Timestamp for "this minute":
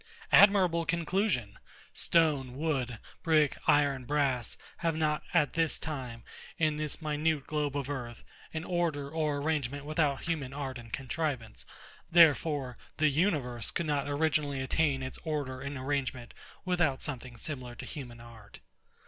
6.77-7.45